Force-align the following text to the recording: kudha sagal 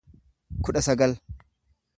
kudha 0.63 0.81
sagal 0.87 1.13